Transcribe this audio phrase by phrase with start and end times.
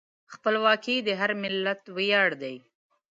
[0.33, 2.55] خپلواکي د هر ملت ویاړ دی.